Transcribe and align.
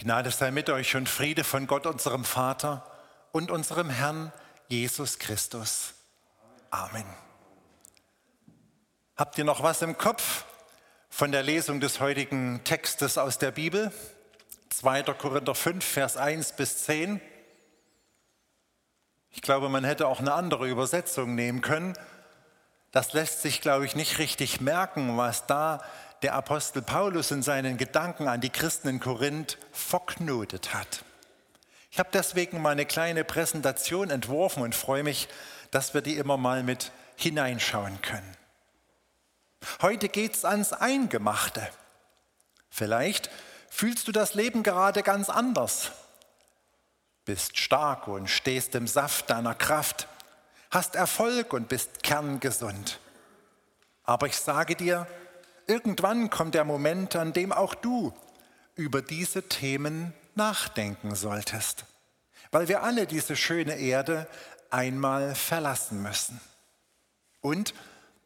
Gnade 0.00 0.30
sei 0.30 0.52
mit 0.52 0.70
euch 0.70 0.94
und 0.94 1.08
Friede 1.08 1.42
von 1.42 1.66
Gott, 1.66 1.84
unserem 1.84 2.24
Vater 2.24 2.88
und 3.32 3.50
unserem 3.50 3.90
Herrn 3.90 4.32
Jesus 4.68 5.18
Christus. 5.18 5.92
Amen. 6.70 7.04
Habt 9.16 9.36
ihr 9.38 9.44
noch 9.44 9.64
was 9.64 9.82
im 9.82 9.98
Kopf 9.98 10.44
von 11.10 11.32
der 11.32 11.42
Lesung 11.42 11.80
des 11.80 11.98
heutigen 11.98 12.62
Textes 12.62 13.18
aus 13.18 13.38
der 13.38 13.50
Bibel? 13.50 13.90
2. 14.70 15.02
Korinther 15.02 15.56
5, 15.56 15.84
Vers 15.84 16.16
1 16.16 16.52
bis 16.52 16.84
10. 16.84 17.20
Ich 19.32 19.42
glaube, 19.42 19.68
man 19.68 19.82
hätte 19.82 20.06
auch 20.06 20.20
eine 20.20 20.32
andere 20.32 20.68
Übersetzung 20.68 21.34
nehmen 21.34 21.60
können. 21.60 21.94
Das 22.92 23.14
lässt 23.14 23.42
sich, 23.42 23.60
glaube 23.60 23.84
ich, 23.84 23.96
nicht 23.96 24.18
richtig 24.18 24.60
merken, 24.60 25.16
was 25.16 25.46
da 25.46 25.82
der 26.22 26.34
Apostel 26.34 26.82
Paulus 26.82 27.30
in 27.30 27.42
seinen 27.42 27.76
Gedanken 27.76 28.28
an 28.28 28.40
die 28.40 28.50
Christen 28.50 28.88
in 28.88 29.00
Korinth 29.00 29.58
verknotet 29.72 30.74
hat. 30.74 31.04
Ich 31.90 31.98
habe 31.98 32.10
deswegen 32.12 32.60
mal 32.60 32.70
eine 32.70 32.86
kleine 32.86 33.24
Präsentation 33.24 34.10
entworfen 34.10 34.62
und 34.62 34.74
freue 34.74 35.02
mich, 35.02 35.28
dass 35.70 35.94
wir 35.94 36.00
die 36.00 36.16
immer 36.16 36.36
mal 36.36 36.62
mit 36.62 36.92
hineinschauen 37.16 38.00
können. 38.02 38.36
Heute 39.82 40.08
geht 40.08 40.34
es 40.34 40.44
ans 40.44 40.72
Eingemachte. 40.72 41.68
Vielleicht 42.70 43.30
fühlst 43.70 44.06
du 44.08 44.12
das 44.12 44.34
Leben 44.34 44.62
gerade 44.62 45.02
ganz 45.02 45.28
anders. 45.28 45.92
Bist 47.24 47.58
stark 47.58 48.08
und 48.08 48.28
stehst 48.28 48.74
im 48.74 48.86
Saft 48.86 49.30
deiner 49.30 49.54
Kraft, 49.54 50.06
hast 50.70 50.94
Erfolg 50.94 51.52
und 51.52 51.68
bist 51.68 52.02
kerngesund. 52.02 53.00
Aber 54.04 54.26
ich 54.26 54.36
sage 54.36 54.76
dir, 54.76 55.06
Irgendwann 55.68 56.30
kommt 56.30 56.54
der 56.54 56.64
Moment, 56.64 57.14
an 57.14 57.34
dem 57.34 57.52
auch 57.52 57.74
du 57.74 58.12
über 58.74 59.02
diese 59.02 59.48
Themen 59.48 60.14
nachdenken 60.34 61.14
solltest, 61.14 61.84
weil 62.50 62.68
wir 62.68 62.82
alle 62.82 63.06
diese 63.06 63.36
schöne 63.36 63.78
Erde 63.78 64.26
einmal 64.70 65.34
verlassen 65.34 66.02
müssen. 66.02 66.40
Und 67.42 67.74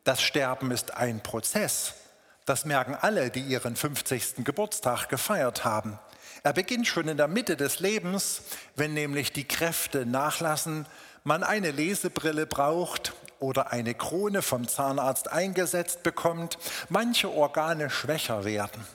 das 0.05 0.23
Sterben 0.23 0.71
ist 0.71 0.95
ein 0.95 1.21
Prozess. 1.21 1.95
Das 2.45 2.65
merken 2.65 2.95
alle, 2.95 3.31
die 3.31 3.41
ihren 3.41 3.75
50. 3.75 4.45
Geburtstag 4.45 5.09
gefeiert 5.09 5.65
haben. 5.65 5.99
Er 6.45 6.53
beginnt 6.53 6.87
schon 6.87 7.09
in 7.09 7.17
der 7.17 7.29
Mitte 7.29 7.57
des 7.57 7.81
Lebens, 7.81 8.43
wenn 8.77 8.95
nämlich 8.95 9.33
die 9.33 9.49
Kräfte 9.49 10.07
nachlassen, 10.07 10.87
man 11.25 11.43
eine 11.43 11.73
Lesebrille 11.73 12.47
braucht 12.47 13.15
oder 13.43 13.73
eine 13.73 13.95
Krone 13.95 14.41
vom 14.41 14.69
Zahnarzt 14.69 15.31
eingesetzt 15.31 16.03
bekommt, 16.03 16.59
manche 16.89 17.31
Organe 17.31 17.91
schwächer 17.91 18.45
werden. 18.45 18.87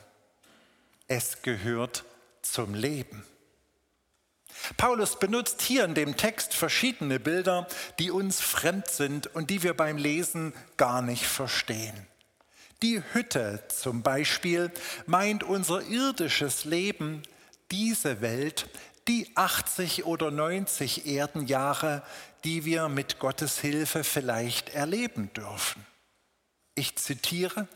Es 1.07 1.41
gehört 1.41 2.03
zum 2.41 2.73
Leben. 2.73 3.23
Paulus 4.75 5.19
benutzt 5.19 5.61
hier 5.61 5.85
in 5.85 5.93
dem 5.93 6.17
Text 6.17 6.53
verschiedene 6.53 7.19
Bilder, 7.19 7.67
die 7.99 8.11
uns 8.11 8.41
fremd 8.41 8.87
sind 8.87 9.27
und 9.35 9.49
die 9.49 9.63
wir 9.63 9.75
beim 9.75 9.97
Lesen 9.97 10.53
gar 10.77 11.01
nicht 11.01 11.25
verstehen. 11.25 12.07
Die 12.81 13.01
Hütte 13.13 13.63
zum 13.69 14.03
Beispiel 14.03 14.71
meint 15.05 15.43
unser 15.43 15.81
irdisches 15.83 16.65
Leben, 16.65 17.23
diese 17.71 18.21
Welt, 18.21 18.67
die 19.07 19.31
80 19.35 20.05
oder 20.05 20.31
90 20.31 21.05
Erdenjahre, 21.05 22.03
die 22.43 22.65
wir 22.65 22.89
mit 22.89 23.19
Gottes 23.19 23.59
Hilfe 23.59 24.03
vielleicht 24.03 24.69
erleben 24.69 25.31
dürfen. 25.33 25.85
Ich 26.75 26.95
zitiere, 26.97 27.67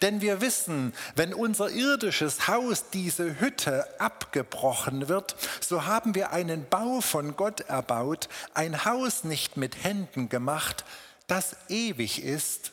denn 0.00 0.20
wir 0.20 0.40
wissen, 0.40 0.94
wenn 1.16 1.34
unser 1.34 1.70
irdisches 1.70 2.48
Haus, 2.48 2.90
diese 2.90 3.40
Hütte, 3.40 4.00
abgebrochen 4.00 5.08
wird, 5.08 5.36
so 5.60 5.84
haben 5.84 6.14
wir 6.14 6.32
einen 6.32 6.68
Bau 6.68 7.00
von 7.00 7.36
Gott 7.36 7.62
erbaut, 7.62 8.28
ein 8.54 8.84
Haus 8.84 9.24
nicht 9.24 9.56
mit 9.56 9.82
Händen 9.82 10.28
gemacht, 10.28 10.84
das 11.26 11.56
ewig 11.68 12.22
ist 12.22 12.72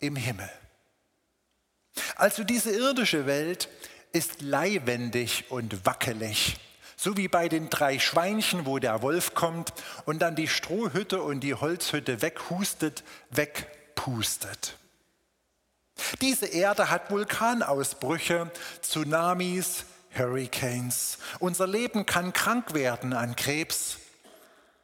im 0.00 0.16
Himmel. 0.16 0.50
Also 2.16 2.44
diese 2.44 2.70
irdische 2.70 3.26
Welt 3.26 3.68
ist 4.12 4.42
leihwendig 4.42 5.50
und 5.50 5.86
wackelig. 5.86 6.58
So 7.02 7.16
wie 7.16 7.28
bei 7.28 7.48
den 7.48 7.70
drei 7.70 7.98
Schweinchen, 7.98 8.66
wo 8.66 8.78
der 8.78 9.00
Wolf 9.00 9.32
kommt 9.34 9.72
und 10.04 10.20
dann 10.20 10.36
die 10.36 10.48
Strohhütte 10.48 11.22
und 11.22 11.40
die 11.40 11.54
Holzhütte 11.54 12.20
weghustet, 12.20 13.04
wegpustet. 13.30 14.76
Diese 16.20 16.44
Erde 16.44 16.90
hat 16.90 17.10
Vulkanausbrüche, 17.10 18.50
Tsunamis, 18.82 19.86
Hurricanes. 20.14 21.16
Unser 21.38 21.66
Leben 21.66 22.04
kann 22.04 22.34
krank 22.34 22.74
werden 22.74 23.14
an 23.14 23.34
Krebs, 23.34 23.96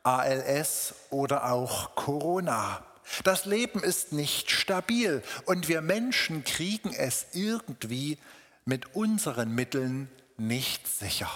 ALS 0.02 0.94
oder 1.10 1.52
auch 1.52 1.96
Corona. 1.96 2.82
Das 3.24 3.44
Leben 3.44 3.82
ist 3.82 4.12
nicht 4.12 4.50
stabil 4.50 5.22
und 5.44 5.68
wir 5.68 5.82
Menschen 5.82 6.44
kriegen 6.44 6.94
es 6.94 7.26
irgendwie 7.34 8.16
mit 8.64 8.96
unseren 8.96 9.54
Mitteln 9.54 10.08
nicht 10.38 10.88
sicher. 10.88 11.30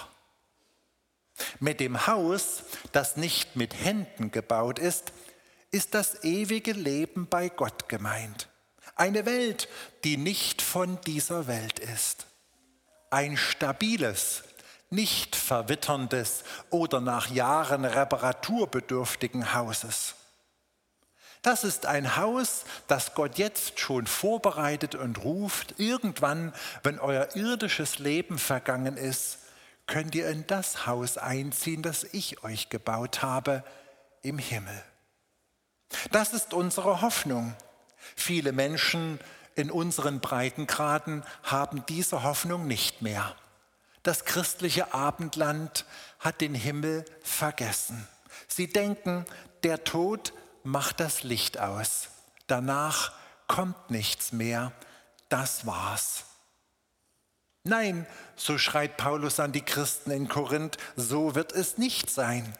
Mit 1.59 1.79
dem 1.79 2.07
Haus, 2.07 2.63
das 2.91 3.17
nicht 3.17 3.55
mit 3.55 3.73
Händen 3.73 4.31
gebaut 4.31 4.79
ist, 4.79 5.11
ist 5.71 5.93
das 5.93 6.23
ewige 6.23 6.73
Leben 6.73 7.27
bei 7.27 7.49
Gott 7.49 7.87
gemeint. 7.89 8.47
Eine 8.95 9.25
Welt, 9.25 9.69
die 10.03 10.17
nicht 10.17 10.61
von 10.61 10.99
dieser 11.01 11.47
Welt 11.47 11.79
ist. 11.79 12.27
Ein 13.09 13.37
stabiles, 13.37 14.43
nicht 14.89 15.35
verwitterndes 15.35 16.43
oder 16.69 16.99
nach 16.99 17.29
Jahren 17.29 17.85
reparaturbedürftigen 17.85 19.53
Hauses. 19.53 20.15
Das 21.41 21.63
ist 21.63 21.87
ein 21.87 22.17
Haus, 22.17 22.65
das 22.87 23.15
Gott 23.15 23.37
jetzt 23.37 23.79
schon 23.79 24.05
vorbereitet 24.05 24.93
und 24.93 25.23
ruft, 25.23 25.79
irgendwann, 25.79 26.53
wenn 26.83 26.99
euer 26.99 27.35
irdisches 27.35 27.97
Leben 27.97 28.37
vergangen 28.37 28.95
ist, 28.95 29.39
könnt 29.91 30.15
ihr 30.15 30.29
in 30.29 30.47
das 30.47 30.87
Haus 30.87 31.17
einziehen, 31.17 31.81
das 31.81 32.05
ich 32.05 32.45
euch 32.45 32.69
gebaut 32.69 33.21
habe 33.21 33.61
im 34.21 34.37
Himmel. 34.37 34.81
Das 36.11 36.31
ist 36.31 36.53
unsere 36.53 37.01
Hoffnung. 37.01 37.53
Viele 38.15 38.53
Menschen 38.53 39.19
in 39.53 39.69
unseren 39.69 40.21
Breitengraden 40.21 41.25
haben 41.43 41.85
diese 41.89 42.23
Hoffnung 42.23 42.67
nicht 42.67 43.01
mehr. 43.01 43.35
Das 44.01 44.23
christliche 44.23 44.93
Abendland 44.93 45.85
hat 46.19 46.39
den 46.39 46.55
Himmel 46.55 47.03
vergessen. 47.21 48.07
Sie 48.47 48.67
denken, 48.67 49.25
der 49.63 49.83
Tod 49.83 50.31
macht 50.63 51.01
das 51.01 51.23
Licht 51.23 51.59
aus. 51.59 52.07
Danach 52.47 53.11
kommt 53.45 53.91
nichts 53.91 54.31
mehr. 54.31 54.71
Das 55.27 55.65
war's. 55.65 56.23
Nein, 57.63 58.07
so 58.35 58.57
schreit 58.57 58.97
Paulus 58.97 59.39
an 59.39 59.51
die 59.51 59.61
Christen 59.61 60.11
in 60.11 60.27
Korinth, 60.27 60.77
so 60.95 61.35
wird 61.35 61.51
es 61.51 61.77
nicht 61.77 62.09
sein. 62.09 62.55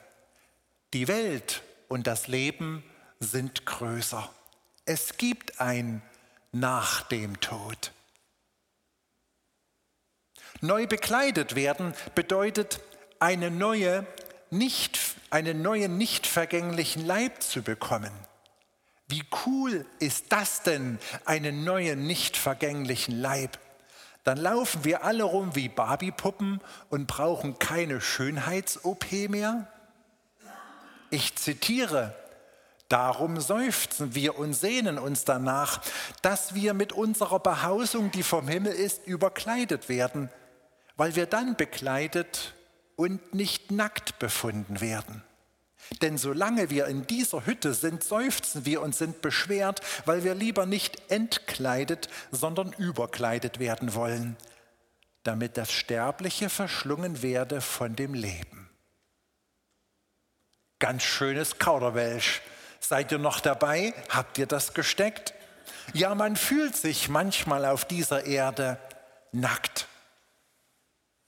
Die 0.94 1.08
Welt 1.08 1.64
und 1.88 2.06
das 2.06 2.28
Leben 2.28 2.84
sind 3.20 3.66
größer. 3.66 4.30
Es 4.86 5.18
gibt 5.18 5.60
ein 5.60 6.02
nach 6.52 7.02
dem 7.04 7.40
Tod. 7.40 7.92
Neu 10.60 10.86
bekleidet 10.86 11.56
werden 11.56 11.94
bedeutet 12.14 12.82
eine 13.20 13.50
neue, 13.50 14.06
nicht, 14.52 15.00
einen 15.32 15.64
neuen, 15.64 15.98
nicht 15.98 16.28
vergänglichen 16.28 17.06
Leib 17.06 17.42
zu 17.42 17.64
bekommen. 17.64 18.12
Wie 19.08 19.24
cool 19.46 19.86
ist 20.00 20.26
das 20.30 20.62
denn, 20.62 21.00
einen 21.26 21.64
neuen, 21.64 22.06
nicht 22.06 22.38
vergänglichen 22.38 23.20
Leib? 23.20 23.58
Dann 24.24 24.38
laufen 24.38 24.84
wir 24.84 25.04
alle 25.04 25.24
rum 25.24 25.56
wie 25.56 25.70
Barbiepuppen 25.70 26.62
und 26.90 27.08
brauchen 27.08 27.58
keine 27.60 28.02
Schönheits-OP 28.02 29.12
mehr? 29.30 29.68
Ich 31.10 31.36
zitiere, 31.36 32.16
darum 32.88 33.40
seufzen 33.40 34.14
wir 34.16 34.38
und 34.38 34.54
sehnen 34.54 35.00
uns 35.00 35.26
danach, 35.26 35.82
dass 36.22 36.54
wir 36.54 36.74
mit 36.74 36.94
unserer 36.94 37.40
Behausung, 37.40 38.12
die 38.12 38.24
vom 38.24 38.48
Himmel 38.48 38.74
ist, 38.74 39.08
überkleidet 39.08 39.90
werden, 39.90 40.30
weil 40.98 41.16
wir 41.16 41.26
dann 41.26 41.56
bekleidet 41.56 42.54
und 42.96 43.34
nicht 43.34 43.72
nackt 43.72 44.20
befunden 44.20 44.82
werden. 44.82 45.24
Denn 46.00 46.18
solange 46.18 46.70
wir 46.70 46.88
in 46.88 47.06
dieser 47.06 47.46
Hütte 47.46 47.74
sind, 47.74 48.04
seufzen 48.04 48.66
wir 48.66 48.82
und 48.82 48.96
sind 48.96 49.22
beschwert, 49.22 49.82
weil 50.06 50.24
wir 50.24 50.34
lieber 50.34 50.66
nicht 50.66 51.12
entkleidet, 51.12 52.10
sondern 52.32 52.74
überkleidet 52.74 53.60
werden 53.60 53.94
wollen, 53.94 54.38
damit 55.24 55.58
das 55.58 55.72
Sterbliche 55.72 56.50
verschlungen 56.50 57.22
werde 57.22 57.62
von 57.62 57.96
dem 57.96 58.14
Leben. 58.14 58.70
Ganz 60.80 61.04
schönes 61.04 61.60
Kauderwelsch. 61.60 62.42
Seid 62.80 63.12
ihr 63.12 63.20
noch 63.20 63.40
dabei? 63.40 63.94
Habt 64.10 64.38
ihr 64.40 64.48
das 64.48 64.74
gesteckt? 64.74 65.36
Ja, 65.94 66.16
man 66.16 66.36
fühlt 66.36 66.76
sich 66.76 67.10
manchmal 67.10 67.66
auf 67.66 67.86
dieser 67.86 68.26
Erde 68.26 68.80
nackt. 69.32 69.88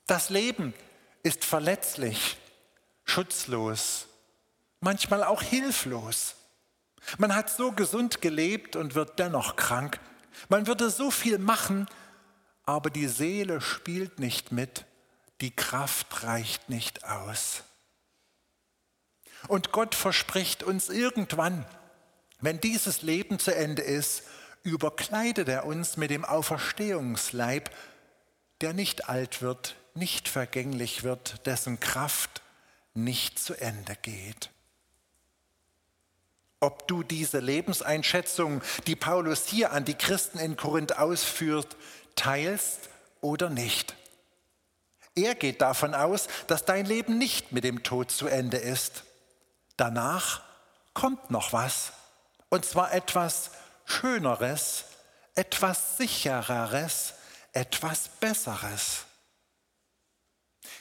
Das 0.07 0.30
Leben 0.30 0.74
ist 1.21 1.45
verletzlich, 1.45 2.38
schutzlos, 3.06 4.07
manchmal 4.83 5.24
auch 5.24 5.41
hilflos. 5.41 6.35
Man 7.18 7.35
hat 7.35 7.50
so 7.50 7.71
gesund 7.71 8.21
gelebt 8.21 8.75
und 8.75 8.95
wird 8.95 9.19
dennoch 9.19 9.56
krank. 9.56 10.00
Man 10.50 10.68
würde 10.68 10.89
so 10.89 11.12
viel 11.12 11.38
machen, 11.38 11.88
aber 12.65 12.89
die 12.89 13.07
Seele 13.07 13.62
spielt 13.62 14.19
nicht 14.19 14.51
mit, 14.51 14.85
die 15.41 15.56
Kraft 15.56 16.24
reicht 16.24 16.69
nicht 16.69 17.03
aus. 17.06 17.63
Und 19.47 19.71
Gott 19.71 19.95
verspricht 19.95 20.63
uns 20.63 20.89
irgendwann, 20.89 21.65
wenn 22.39 22.59
dieses 22.62 23.01
Leben 23.01 23.39
zu 23.39 23.53
Ende 23.53 23.81
ist, 23.81 24.24
überkleidet 24.63 25.50
er 25.50 25.65
uns 25.65 25.97
mit 25.97 26.09
dem 26.09 26.24
Auferstehungsleib, 26.24 27.69
der 28.62 28.74
nicht 28.74 29.09
alt 29.09 29.41
wird, 29.41 29.75
nicht 29.94 30.30
vergänglich 30.30 31.03
wird, 31.03 31.45
dessen 31.45 31.80
Kraft 31.80 32.41
nicht 32.94 33.39
zu 33.39 33.53
Ende 33.56 33.97
geht. 34.01 34.50
Ob 36.63 36.88
du 36.88 37.04
diese 37.04 37.39
Lebenseinschätzung, 37.39 38.62
die 38.88 38.95
Paulus 38.95 39.48
hier 39.48 39.74
an 39.74 39.83
die 39.83 39.95
Christen 39.95 40.39
in 40.39 40.56
Korinth 40.56 40.98
ausführt, 40.98 41.75
teilst 42.15 42.88
oder 43.19 43.50
nicht. 43.50 43.98
Er 45.13 45.36
geht 45.36 45.60
davon 45.60 45.94
aus, 45.94 46.30
dass 46.48 46.63
dein 46.63 46.86
Leben 46.86 47.18
nicht 47.18 47.51
mit 47.51 47.65
dem 47.65 47.83
Tod 47.83 48.12
zu 48.12 48.27
Ende 48.27 48.56
ist. 48.56 49.04
Danach 49.75 50.42
kommt 50.94 51.31
noch 51.31 51.51
was. 51.51 51.92
Und 52.48 52.63
zwar 52.63 52.94
etwas 52.94 53.51
Schöneres, 53.83 54.86
etwas 55.36 55.98
Sichereres, 55.98 57.16
etwas 57.51 58.07
Besseres. 58.21 59.04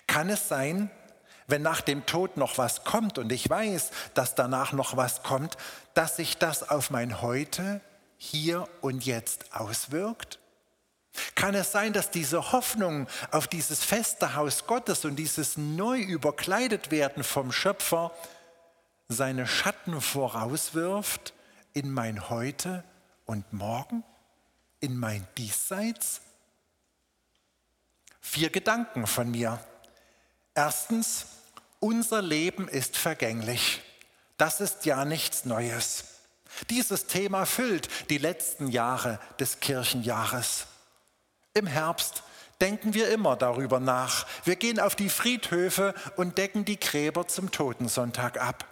Kann 0.07 0.31
es 0.31 0.47
sein, 0.47 0.93
wenn 1.47 1.63
nach 1.63 1.81
dem 1.81 2.07
Tod 2.07 2.37
noch 2.37 2.59
was 2.59 2.85
kommt 2.85 3.19
und 3.19 3.33
ich 3.33 3.49
weiß, 3.49 3.91
dass 4.15 4.35
danach 4.35 4.73
noch 4.73 4.97
was 4.97 5.23
kommt, 5.23 5.57
dass 5.95 6.17
sich 6.17 6.39
das 6.39 6.69
auf 6.69 6.91
mein 6.91 7.21
Heute, 7.23 7.81
hier 8.17 8.69
und 8.81 9.05
jetzt 9.05 9.53
auswirkt? 9.55 10.39
Kann 11.35 11.55
es 11.55 11.73
sein, 11.73 11.93
dass 11.93 12.11
diese 12.11 12.53
Hoffnung 12.53 13.07
auf 13.33 13.47
dieses 13.47 13.85
feste 13.85 14.35
Haus 14.35 14.67
Gottes 14.67 15.05
und 15.05 15.17
dieses 15.17 15.57
neu 15.57 15.99
überkleidet 15.99 16.91
werden 16.91 17.25
vom 17.25 17.53
Schöpfer 17.53 18.13
seine 19.09 19.47
Schatten 19.47 20.01
vorauswirft 20.01 21.35
in 21.75 21.91
mein 21.91 22.31
Heute 22.31 22.85
und 23.27 23.53
Morgen, 23.53 24.05
in 24.81 24.97
mein 24.97 25.27
Diesseits? 25.37 26.23
Vier 28.21 28.51
Gedanken 28.51 29.07
von 29.07 29.31
mir. 29.31 29.59
Erstens, 30.55 31.27
unser 31.81 32.23
Leben 32.23 32.69
ist 32.69 32.97
vergänglich. 32.97 33.83
Das 34.37 34.61
ist 34.61 34.85
ja 34.85 35.05
nichts 35.05 35.45
Neues. 35.45 36.05
Dieses 36.69 37.07
Thema 37.07 37.47
füllt 37.47 37.89
die 38.11 38.19
letzten 38.19 38.69
Jahre 38.69 39.19
des 39.41 39.61
Kirchenjahres. 39.61 40.67
Im 41.55 41.67
Herbst 41.67 42.23
denken 42.61 42.95
wir 42.95 43.09
immer 43.11 43.37
darüber 43.37 43.81
nach. 43.81 44.27
Wir 44.45 44.57
gehen 44.57 44.79
auf 44.79 44.95
die 44.95 45.09
Friedhöfe 45.09 45.95
und 46.17 46.39
decken 46.39 46.65
die 46.65 46.79
Gräber 46.79 47.27
zum 47.27 47.51
Totensonntag 47.51 48.41
ab. 48.41 48.67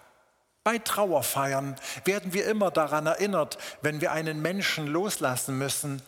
Bei 0.63 0.79
Trauerfeiern 0.79 1.77
werden 2.05 2.35
wir 2.35 2.47
immer 2.47 2.71
daran 2.71 3.07
erinnert, 3.07 3.59
wenn 3.81 4.01
wir 4.01 4.13
einen 4.13 4.43
Menschen 4.43 4.87
loslassen 4.87 5.57
müssen 5.57 6.03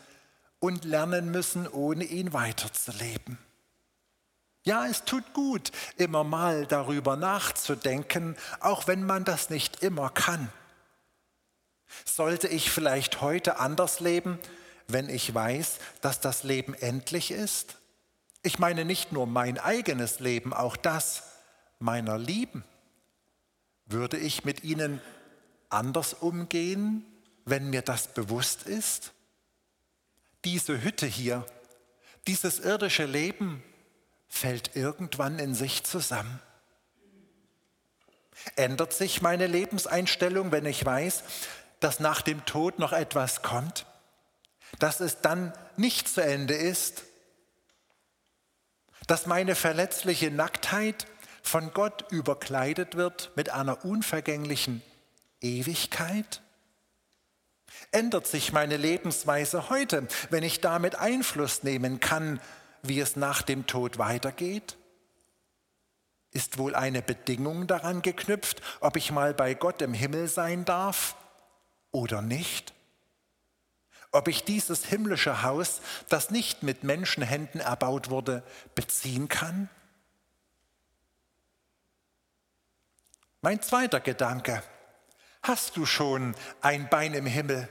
und 0.60 0.84
lernen 0.84 1.30
müssen, 1.30 1.66
ohne 1.66 2.04
ihn 2.04 2.32
weiterzuleben. 2.32 3.38
Ja, 4.64 4.86
es 4.86 5.04
tut 5.04 5.32
gut, 5.32 5.72
immer 5.96 6.22
mal 6.22 6.66
darüber 6.66 7.16
nachzudenken, 7.16 8.36
auch 8.60 8.86
wenn 8.86 9.04
man 9.04 9.24
das 9.24 9.50
nicht 9.50 9.82
immer 9.82 10.08
kann. 10.10 10.52
Sollte 12.04 12.48
ich 12.48 12.70
vielleicht 12.70 13.20
heute 13.20 13.58
anders 13.58 14.00
leben, 14.00 14.38
wenn 14.86 15.08
ich 15.08 15.34
weiß, 15.34 15.78
dass 16.00 16.20
das 16.20 16.44
Leben 16.44 16.74
endlich 16.74 17.32
ist? 17.32 17.76
Ich 18.42 18.58
meine 18.58 18.84
nicht 18.84 19.12
nur 19.12 19.26
mein 19.26 19.58
eigenes 19.58 20.20
Leben, 20.20 20.52
auch 20.52 20.76
das 20.76 21.24
meiner 21.78 22.18
Lieben. 22.18 22.64
Würde 23.86 24.16
ich 24.16 24.44
mit 24.44 24.62
ihnen 24.62 25.00
anders 25.68 26.14
umgehen, 26.14 27.04
wenn 27.44 27.70
mir 27.70 27.82
das 27.82 28.08
bewusst 28.08 28.62
ist? 28.62 29.12
Diese 30.44 30.82
Hütte 30.82 31.06
hier, 31.06 31.44
dieses 32.26 32.60
irdische 32.60 33.06
Leben, 33.06 33.62
fällt 34.32 34.74
irgendwann 34.74 35.38
in 35.38 35.54
sich 35.54 35.84
zusammen. 35.84 36.40
Ändert 38.56 38.94
sich 38.94 39.20
meine 39.20 39.46
Lebenseinstellung, 39.46 40.50
wenn 40.50 40.64
ich 40.64 40.84
weiß, 40.84 41.22
dass 41.80 42.00
nach 42.00 42.22
dem 42.22 42.44
Tod 42.46 42.78
noch 42.78 42.94
etwas 42.94 43.42
kommt, 43.42 43.84
dass 44.78 45.00
es 45.00 45.20
dann 45.20 45.52
nicht 45.76 46.08
zu 46.08 46.22
Ende 46.22 46.54
ist, 46.54 47.04
dass 49.06 49.26
meine 49.26 49.54
verletzliche 49.54 50.30
Nacktheit 50.30 51.06
von 51.42 51.74
Gott 51.74 52.10
überkleidet 52.10 52.96
wird 52.96 53.32
mit 53.36 53.50
einer 53.50 53.84
unvergänglichen 53.84 54.82
Ewigkeit? 55.42 56.40
Ändert 57.90 58.26
sich 58.26 58.50
meine 58.50 58.78
Lebensweise 58.78 59.68
heute, 59.68 60.08
wenn 60.30 60.42
ich 60.42 60.62
damit 60.62 60.94
Einfluss 60.94 61.62
nehmen 61.62 62.00
kann 62.00 62.40
wie 62.82 63.00
es 63.00 63.16
nach 63.16 63.42
dem 63.42 63.66
Tod 63.66 63.98
weitergeht? 63.98 64.76
Ist 66.32 66.58
wohl 66.58 66.74
eine 66.74 67.02
Bedingung 67.02 67.66
daran 67.66 68.02
geknüpft, 68.02 68.62
ob 68.80 68.96
ich 68.96 69.10
mal 69.12 69.34
bei 69.34 69.54
Gott 69.54 69.82
im 69.82 69.94
Himmel 69.94 70.28
sein 70.28 70.64
darf 70.64 71.14
oder 71.90 72.22
nicht? 72.22 72.72
Ob 74.10 74.28
ich 74.28 74.44
dieses 74.44 74.84
himmlische 74.84 75.42
Haus, 75.42 75.80
das 76.08 76.30
nicht 76.30 76.62
mit 76.62 76.84
Menschenhänden 76.84 77.60
erbaut 77.60 78.10
wurde, 78.10 78.42
beziehen 78.74 79.28
kann? 79.28 79.70
Mein 83.40 83.62
zweiter 83.62 84.00
Gedanke. 84.00 84.62
Hast 85.42 85.76
du 85.76 85.86
schon 85.86 86.34
ein 86.60 86.88
Bein 86.88 87.14
im 87.14 87.26
Himmel? 87.26 87.68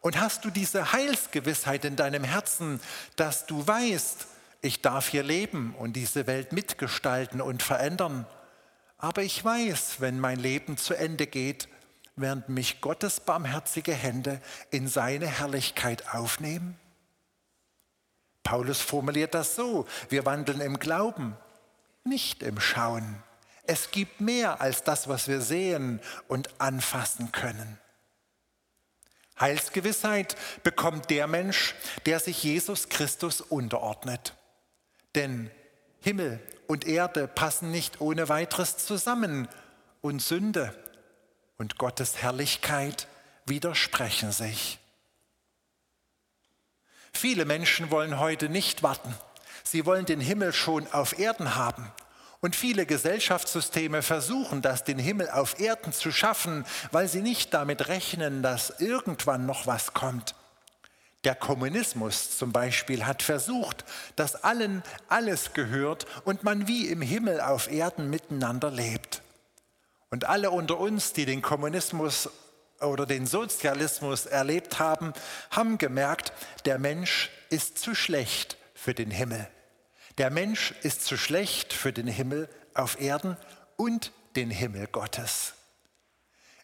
Und 0.00 0.18
hast 0.20 0.44
du 0.44 0.50
diese 0.50 0.92
Heilsgewissheit 0.92 1.84
in 1.84 1.96
deinem 1.96 2.24
Herzen, 2.24 2.80
dass 3.16 3.46
du 3.46 3.66
weißt, 3.66 4.26
ich 4.62 4.82
darf 4.82 5.08
hier 5.08 5.22
leben 5.22 5.74
und 5.78 5.94
diese 5.94 6.26
Welt 6.26 6.52
mitgestalten 6.52 7.40
und 7.40 7.62
verändern. 7.62 8.26
Aber 8.98 9.22
ich 9.22 9.42
weiß, 9.42 10.00
wenn 10.00 10.20
mein 10.20 10.38
Leben 10.38 10.76
zu 10.76 10.94
Ende 10.94 11.26
geht, 11.26 11.68
werden 12.16 12.44
mich 12.48 12.80
Gottes 12.80 13.20
barmherzige 13.20 13.94
Hände 13.94 14.40
in 14.70 14.88
seine 14.88 15.26
Herrlichkeit 15.26 16.14
aufnehmen. 16.14 16.78
Paulus 18.42 18.80
formuliert 18.80 19.34
das 19.34 19.54
so, 19.54 19.86
wir 20.08 20.26
wandeln 20.26 20.60
im 20.60 20.78
Glauben, 20.78 21.36
nicht 22.04 22.42
im 22.42 22.60
Schauen. 22.60 23.22
Es 23.64 23.90
gibt 23.90 24.20
mehr 24.20 24.60
als 24.60 24.82
das, 24.82 25.08
was 25.08 25.28
wir 25.28 25.40
sehen 25.40 26.00
und 26.28 26.60
anfassen 26.60 27.32
können. 27.32 27.78
Heilsgewissheit 29.38 30.36
bekommt 30.62 31.08
der 31.08 31.26
Mensch, 31.26 31.74
der 32.04 32.20
sich 32.20 32.42
Jesus 32.42 32.88
Christus 32.88 33.40
unterordnet. 33.40 34.34
Denn 35.14 35.50
Himmel 36.00 36.40
und 36.66 36.86
Erde 36.86 37.26
passen 37.28 37.70
nicht 37.70 38.00
ohne 38.00 38.28
weiteres 38.28 38.78
zusammen 38.78 39.48
und 40.00 40.22
Sünde 40.22 40.74
und 41.58 41.78
Gottes 41.78 42.18
Herrlichkeit 42.18 43.06
widersprechen 43.44 44.32
sich. 44.32 44.78
Viele 47.12 47.44
Menschen 47.44 47.90
wollen 47.90 48.18
heute 48.18 48.48
nicht 48.48 48.82
warten. 48.82 49.14
Sie 49.64 49.84
wollen 49.84 50.06
den 50.06 50.20
Himmel 50.20 50.52
schon 50.52 50.90
auf 50.92 51.18
Erden 51.18 51.56
haben. 51.56 51.92
Und 52.40 52.56
viele 52.56 52.86
Gesellschaftssysteme 52.86 54.00
versuchen 54.00 54.62
das, 54.62 54.84
den 54.84 54.98
Himmel 54.98 55.28
auf 55.28 55.60
Erden 55.60 55.92
zu 55.92 56.10
schaffen, 56.10 56.64
weil 56.90 57.06
sie 57.08 57.20
nicht 57.20 57.52
damit 57.52 57.88
rechnen, 57.88 58.42
dass 58.42 58.80
irgendwann 58.80 59.44
noch 59.44 59.66
was 59.66 59.92
kommt. 59.92 60.34
Der 61.24 61.34
Kommunismus 61.34 62.38
zum 62.38 62.50
Beispiel 62.50 63.04
hat 63.04 63.22
versucht, 63.22 63.84
dass 64.16 64.36
allen 64.36 64.82
alles 65.08 65.52
gehört 65.52 66.06
und 66.24 66.44
man 66.44 66.66
wie 66.66 66.88
im 66.88 67.02
Himmel 67.02 67.40
auf 67.40 67.70
Erden 67.70 68.08
miteinander 68.08 68.70
lebt. 68.70 69.22
Und 70.08 70.24
alle 70.24 70.50
unter 70.50 70.78
uns, 70.78 71.12
die 71.12 71.26
den 71.26 71.42
Kommunismus 71.42 72.30
oder 72.80 73.04
den 73.04 73.26
Sozialismus 73.26 74.24
erlebt 74.24 74.78
haben, 74.78 75.12
haben 75.50 75.76
gemerkt, 75.76 76.32
der 76.64 76.78
Mensch 76.78 77.30
ist 77.50 77.78
zu 77.78 77.94
schlecht 77.94 78.56
für 78.74 78.94
den 78.94 79.10
Himmel. 79.10 79.46
Der 80.16 80.30
Mensch 80.30 80.74
ist 80.82 81.04
zu 81.04 81.18
schlecht 81.18 81.72
für 81.72 81.92
den 81.92 82.06
Himmel 82.06 82.48
auf 82.74 83.00
Erden 83.00 83.36
und 83.76 84.12
den 84.36 84.50
Himmel 84.50 84.86
Gottes. 84.86 85.54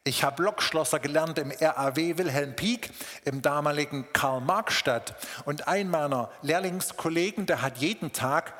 Ich 0.07 0.23
habe 0.23 0.45
Lokschlosser 0.45 1.01
gelernt 1.01 1.37
im 1.37 1.51
RAW 1.51 1.97
Wilhelm 2.17 2.55
Pieck 2.55 2.91
im 3.25 3.43
damaligen 3.43 4.07
Karl-Marx-Stadt. 4.13 5.17
Und 5.47 5.67
ein 5.67 5.91
meiner 5.91 6.31
Lehrlingskollegen, 6.43 7.47
der 7.47 7.61
hat 7.61 7.79
jeden 7.79 8.13
Tag 8.13 8.55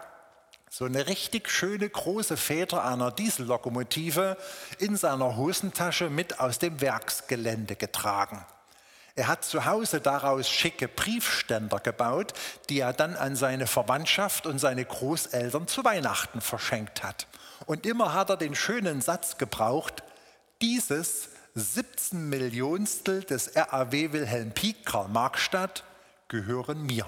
so 0.69 0.87
eine 0.87 1.07
richtig 1.07 1.49
schöne 1.49 1.89
große 1.89 2.37
Feder 2.37 2.85
einer 2.85 3.13
Diesellokomotive 3.13 4.37
in 4.81 4.97
seiner 4.97 5.37
Hosentasche 5.37 6.11
mit 6.11 6.41
aus 6.41 6.59
dem 6.59 6.81
Werksgelände 6.81 7.77
getragen. 7.77 8.45
Er 9.15 9.29
hat 9.29 9.45
zu 9.45 9.67
Hause 9.67 10.01
daraus 10.01 10.51
schicke 10.51 10.89
Briefständer 10.89 11.79
gebaut, 11.79 12.33
die 12.71 12.81
er 12.81 12.93
dann 12.93 13.15
an 13.15 13.37
seine 13.37 13.69
Verwandtschaft 13.69 14.49
und 14.49 14.59
seine 14.59 14.85
Großeltern 14.85 15.69
zu 15.69 15.85
Weihnachten 15.85 16.41
verschenkt 16.41 17.05
hat. 17.05 17.29
Und 17.67 17.87
immer 17.87 18.15
hat 18.15 18.31
er 18.31 18.37
den 18.37 18.57
schönen 18.57 19.01
Satz 19.01 19.39
gebraucht, 19.39 20.03
dieses 20.61 21.29
17 21.59 22.29
Millionstel 22.29 23.25
des 23.25 23.57
RAW 23.57 24.13
Wilhelm 24.13 24.53
Pieck 24.53 24.85
Karl 24.85 25.09
Marxstadt 25.09 25.85
gehören 26.29 26.85
mir. 26.85 27.07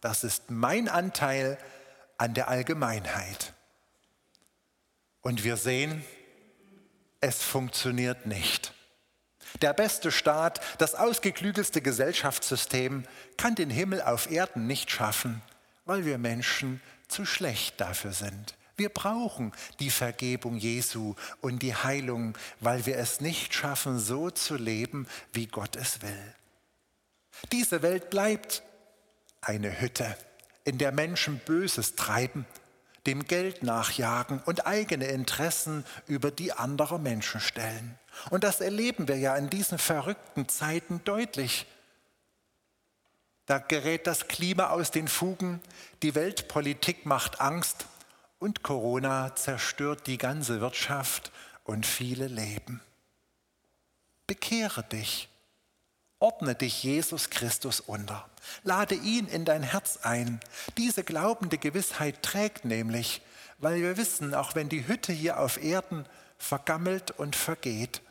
Das 0.00 0.24
ist 0.24 0.50
mein 0.50 0.88
Anteil 0.88 1.58
an 2.16 2.32
der 2.32 2.48
Allgemeinheit. 2.48 3.52
Und 5.20 5.44
wir 5.44 5.58
sehen, 5.58 6.02
es 7.20 7.42
funktioniert 7.42 8.24
nicht. 8.24 8.72
Der 9.60 9.74
beste 9.74 10.10
Staat, 10.10 10.62
das 10.78 10.94
ausgeklügelste 10.94 11.82
Gesellschaftssystem 11.82 13.04
kann 13.36 13.56
den 13.56 13.68
Himmel 13.68 14.00
auf 14.00 14.30
Erden 14.30 14.66
nicht 14.66 14.90
schaffen, 14.90 15.42
weil 15.84 16.06
wir 16.06 16.16
Menschen 16.16 16.80
zu 17.08 17.26
schlecht 17.26 17.78
dafür 17.78 18.12
sind. 18.12 18.54
Wir 18.80 18.88
brauchen 18.88 19.52
die 19.78 19.90
Vergebung 19.90 20.56
Jesu 20.56 21.14
und 21.42 21.58
die 21.58 21.74
Heilung, 21.74 22.32
weil 22.60 22.86
wir 22.86 22.96
es 22.96 23.20
nicht 23.20 23.52
schaffen, 23.52 23.98
so 23.98 24.30
zu 24.30 24.56
leben, 24.56 25.06
wie 25.34 25.48
Gott 25.48 25.76
es 25.76 26.00
will. 26.00 26.34
Diese 27.52 27.82
Welt 27.82 28.08
bleibt 28.08 28.62
eine 29.42 29.82
Hütte, 29.82 30.16
in 30.64 30.78
der 30.78 30.92
Menschen 30.92 31.40
Böses 31.40 31.94
treiben, 31.94 32.46
dem 33.04 33.26
Geld 33.26 33.62
nachjagen 33.62 34.40
und 34.46 34.66
eigene 34.66 35.08
Interessen 35.08 35.84
über 36.06 36.30
die 36.30 36.54
anderer 36.54 36.96
Menschen 36.96 37.42
stellen. 37.42 37.98
Und 38.30 38.44
das 38.44 38.62
erleben 38.62 39.08
wir 39.08 39.18
ja 39.18 39.36
in 39.36 39.50
diesen 39.50 39.76
verrückten 39.76 40.48
Zeiten 40.48 41.02
deutlich. 41.04 41.66
Da 43.44 43.58
gerät 43.58 44.06
das 44.06 44.26
Klima 44.26 44.70
aus 44.70 44.90
den 44.90 45.06
Fugen, 45.06 45.60
die 46.02 46.14
Weltpolitik 46.14 47.04
macht 47.04 47.42
Angst 47.42 47.84
und 48.40 48.64
Corona 48.64 49.36
zerstört 49.36 50.08
die 50.08 50.18
ganze 50.18 50.60
Wirtschaft 50.60 51.30
und 51.62 51.86
viele 51.86 52.26
Leben. 52.26 52.80
Bekehre 54.26 54.82
dich 54.82 55.28
Ordne 56.22 56.54
dich 56.54 56.82
Jesus 56.82 57.30
Christus 57.30 57.80
unter. 57.80 58.28
Lade 58.62 58.94
ihn 58.94 59.26
in 59.26 59.46
dein 59.46 59.62
Herz 59.62 60.00
ein. 60.02 60.38
Diese 60.76 61.02
glaubende 61.02 61.56
Gewissheit 61.56 62.22
trägt 62.22 62.66
nämlich, 62.66 63.22
weil 63.56 63.80
wir 63.80 63.96
wissen, 63.96 64.34
auch 64.34 64.54
wenn 64.54 64.68
die 64.68 64.86
Hütte 64.86 65.14
hier 65.14 65.40
auf 65.40 65.62
Erden 65.62 66.04
vergammelt 66.36 67.10
und 67.10 67.36
vergeht, 67.36 68.02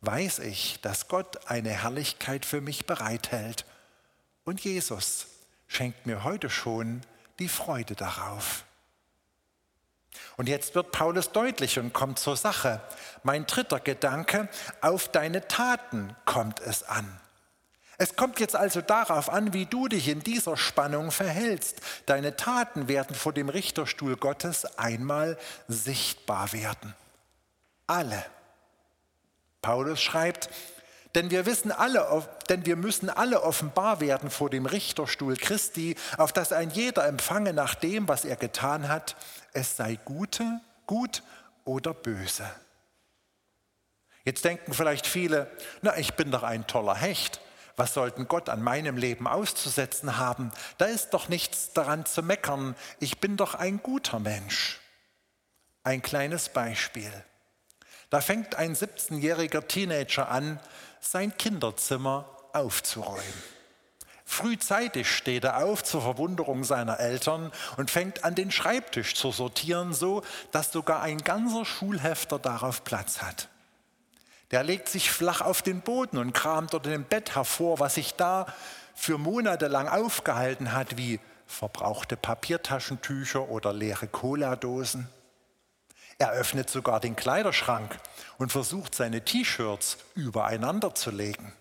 weiß 0.00 0.38
ich, 0.40 0.80
dass 0.80 1.08
Gott 1.08 1.48
eine 1.50 1.70
Herrlichkeit 1.70 2.46
für 2.46 2.60
mich 2.60 2.86
bereithält. 2.86 3.64
Und 4.44 4.60
Jesus 4.60 5.26
schenkt 5.66 6.06
mir 6.06 6.22
heute 6.22 6.50
schon 6.50 7.00
die 7.40 7.48
Freude 7.48 7.96
darauf. 7.96 8.64
Und 10.36 10.48
jetzt 10.48 10.74
wird 10.74 10.92
Paulus 10.92 11.32
deutlich 11.32 11.78
und 11.78 11.92
kommt 11.92 12.18
zur 12.18 12.36
Sache. 12.36 12.80
Mein 13.22 13.46
dritter 13.46 13.80
Gedanke, 13.80 14.48
auf 14.80 15.08
deine 15.08 15.46
Taten 15.48 16.16
kommt 16.24 16.60
es 16.60 16.82
an. 16.82 17.20
Es 17.98 18.16
kommt 18.16 18.40
jetzt 18.40 18.56
also 18.56 18.80
darauf 18.80 19.28
an, 19.28 19.52
wie 19.52 19.66
du 19.66 19.86
dich 19.86 20.08
in 20.08 20.20
dieser 20.20 20.56
Spannung 20.56 21.10
verhältst. 21.10 21.82
Deine 22.06 22.34
Taten 22.34 22.88
werden 22.88 23.14
vor 23.14 23.34
dem 23.34 23.50
Richterstuhl 23.50 24.16
Gottes 24.16 24.78
einmal 24.78 25.36
sichtbar 25.68 26.54
werden. 26.54 26.94
Alle. 27.86 28.24
Paulus 29.60 30.00
schreibt, 30.00 30.48
denn 31.14 31.30
wir 31.30 31.46
wissen 31.46 31.72
alle, 31.72 32.28
denn 32.48 32.66
wir 32.66 32.76
müssen 32.76 33.10
alle 33.10 33.42
offenbar 33.42 34.00
werden 34.00 34.30
vor 34.30 34.50
dem 34.50 34.66
Richterstuhl 34.66 35.36
Christi, 35.36 35.96
auf 36.16 36.32
dass 36.32 36.52
ein 36.52 36.70
jeder 36.70 37.06
empfange 37.06 37.52
nach 37.52 37.74
dem, 37.74 38.08
was 38.08 38.24
er 38.24 38.36
getan 38.36 38.88
hat, 38.88 39.16
es 39.52 39.76
sei 39.76 39.98
gute, 40.04 40.60
gut 40.86 41.22
oder 41.64 41.94
böse. 41.94 42.48
Jetzt 44.24 44.44
denken 44.44 44.74
vielleicht 44.74 45.06
viele, 45.06 45.50
na, 45.82 45.96
ich 45.96 46.14
bin 46.14 46.30
doch 46.30 46.42
ein 46.42 46.66
toller 46.66 46.94
Hecht. 46.94 47.40
Was 47.76 47.94
sollten 47.94 48.28
Gott 48.28 48.48
an 48.48 48.62
meinem 48.62 48.96
Leben 48.98 49.26
auszusetzen 49.26 50.18
haben? 50.18 50.52
Da 50.76 50.84
ist 50.84 51.10
doch 51.10 51.28
nichts 51.28 51.72
daran 51.72 52.04
zu 52.04 52.22
meckern. 52.22 52.76
Ich 52.98 53.20
bin 53.20 53.38
doch 53.38 53.54
ein 53.54 53.82
guter 53.82 54.18
Mensch. 54.18 54.80
Ein 55.82 56.02
kleines 56.02 56.50
Beispiel. 56.50 57.10
Da 58.10 58.20
fängt 58.20 58.56
ein 58.56 58.74
17-jähriger 58.74 59.66
Teenager 59.66 60.28
an, 60.28 60.60
sein 61.00 61.36
Kinderzimmer 61.36 62.26
aufzuräumen. 62.52 63.24
Frühzeitig 64.24 65.10
steht 65.10 65.42
er 65.42 65.64
auf 65.64 65.82
zur 65.82 66.02
Verwunderung 66.02 66.62
seiner 66.62 67.00
Eltern 67.00 67.50
und 67.76 67.90
fängt 67.90 68.22
an, 68.22 68.36
den 68.36 68.52
Schreibtisch 68.52 69.16
zu 69.16 69.32
sortieren, 69.32 69.92
so 69.92 70.22
dass 70.52 70.70
sogar 70.70 71.02
ein 71.02 71.18
ganzer 71.18 71.64
Schulhefter 71.64 72.38
darauf 72.38 72.84
Platz 72.84 73.22
hat. 73.22 73.48
Der 74.52 74.62
legt 74.62 74.88
sich 74.88 75.10
flach 75.10 75.40
auf 75.40 75.62
den 75.62 75.80
Boden 75.80 76.16
und 76.16 76.32
kramt 76.32 76.74
unter 76.74 76.90
dem 76.90 77.04
Bett 77.04 77.34
hervor, 77.34 77.80
was 77.80 77.96
sich 77.96 78.14
da 78.14 78.46
für 78.94 79.18
Monate 79.18 79.66
lang 79.66 79.88
aufgehalten 79.88 80.72
hat, 80.72 80.96
wie 80.96 81.18
verbrauchte 81.46 82.16
Papiertaschentücher 82.16 83.48
oder 83.48 83.72
leere 83.72 84.06
Cola-Dosen. 84.06 85.08
Er 86.20 86.32
öffnet 86.32 86.68
sogar 86.68 87.00
den 87.00 87.16
Kleiderschrank 87.16 87.98
und 88.36 88.52
versucht, 88.52 88.94
seine 88.94 89.24
T-Shirts 89.24 89.96
übereinander 90.14 90.94
zu 90.94 91.10
legen. 91.10 91.54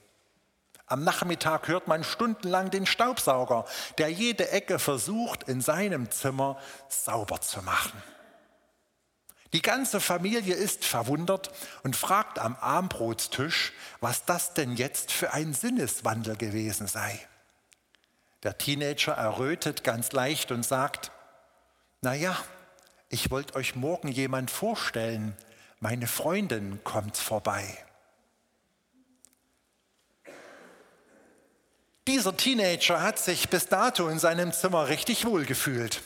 Am 0.86 1.02
Nachmittag 1.06 1.70
hört 1.70 1.88
man 1.88 2.04
stundenlang 2.04 2.70
den 2.70 2.86
Staubsauger, 2.86 3.64
der 4.00 4.10
jede 4.10 4.50
Ecke 4.50 4.78
versucht, 4.78 5.44
in 5.44 5.62
seinem 5.62 6.12
Zimmer 6.12 6.60
sauber 6.90 7.40
zu 7.40 7.62
machen. 7.62 8.04
Die 9.54 9.62
ganze 9.62 10.02
Familie 10.02 10.56
ist 10.56 10.84
verwundert 10.84 11.52
und 11.84 11.96
fragt 11.96 12.38
am 12.38 12.58
Armbrotstisch, 12.60 13.72
was 14.02 14.26
das 14.26 14.56
denn 14.56 14.76
jetzt 14.76 15.14
für 15.14 15.32
ein 15.32 15.54
Sinneswandel 15.54 16.36
gewesen 16.36 16.88
sei. 16.88 17.18
Der 18.44 18.58
Teenager 18.58 19.14
errötet 19.14 19.86
ganz 19.86 20.12
leicht 20.12 20.52
und 20.52 20.66
sagt, 20.66 21.12
na 22.02 22.14
ja, 22.14 22.36
ich 23.10 23.32
wollte 23.32 23.56
euch 23.56 23.76
morgen 23.76 24.08
jemand 24.10 24.52
vorstellen, 24.52 25.36
meine 25.80 26.08
Freundin 26.08 26.84
kommt 26.84 27.18
vorbei. 27.18 27.66
Dieser 32.08 32.36
Teenager 32.36 33.02
hat 33.02 33.20
sich 33.20 33.50
bis 33.50 33.68
dato 33.68 34.08
in 34.08 34.20
seinem 34.20 34.52
Zimmer 34.52 34.88
richtig 34.88 35.26
wohlgefühlt. 35.26 36.02